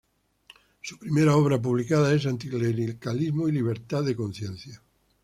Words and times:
Su 0.81 0.97
primera 0.97 1.35
obra 1.35 1.61
publicada 1.61 2.11
es 2.11 2.25
"Anticlericalismo 2.25 3.47
y 3.47 3.51
libertad 3.51 4.01
de 4.03 4.15
conciencia. 4.15 4.81